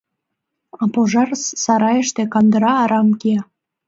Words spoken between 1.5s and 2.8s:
сарайыште кандыра